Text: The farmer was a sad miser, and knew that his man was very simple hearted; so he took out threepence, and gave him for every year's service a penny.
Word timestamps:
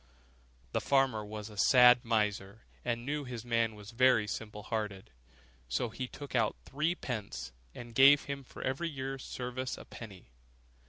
The 0.71 0.81
farmer 0.81 1.23
was 1.23 1.51
a 1.51 1.57
sad 1.57 2.03
miser, 2.03 2.63
and 2.83 3.05
knew 3.05 3.23
that 3.25 3.29
his 3.29 3.45
man 3.45 3.75
was 3.75 3.91
very 3.91 4.25
simple 4.25 4.63
hearted; 4.63 5.11
so 5.69 5.89
he 5.89 6.07
took 6.07 6.33
out 6.33 6.55
threepence, 6.65 7.51
and 7.75 7.93
gave 7.93 8.23
him 8.23 8.43
for 8.43 8.63
every 8.63 8.89
year's 8.89 9.23
service 9.23 9.77
a 9.77 9.85
penny. 9.85 10.31